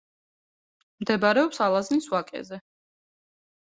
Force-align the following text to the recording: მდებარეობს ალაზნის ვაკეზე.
მდებარეობს 1.03 1.63
ალაზნის 1.69 2.11
ვაკეზე. 2.17 2.63